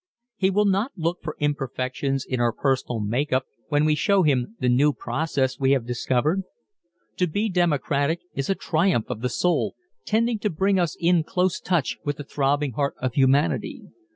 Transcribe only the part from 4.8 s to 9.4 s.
process we have discovered. To be democratic is a triumph of the